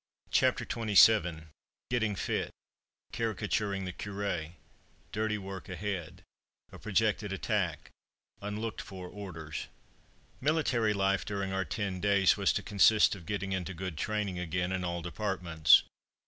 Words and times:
CHAPTER 0.31 0.63
XXVII 0.67 1.43
GETTING 1.91 2.15
FIT 2.15 2.49
CARICATURING 3.11 3.85
THE 3.85 3.93
CURÉ 3.93 4.53
"DIRTY 5.11 5.37
WORK 5.37 5.69
AHEAD" 5.69 6.23
A 6.71 6.79
PROJECTED 6.79 7.31
ATTACK 7.31 7.91
UNLOOKED 8.41 8.81
FOR 8.81 9.07
ORDERS 9.07 9.67
Military 10.39 10.95
life 10.95 11.23
during 11.23 11.53
our 11.53 11.65
ten 11.65 11.99
days 11.99 12.35
was 12.35 12.51
to 12.53 12.63
consist 12.63 13.13
of 13.13 13.27
getting 13.27 13.51
into 13.51 13.75
good 13.75 13.95
training 13.95 14.39
again 14.39 14.71
in 14.71 14.83
all 14.83 15.03
departments. 15.03 15.83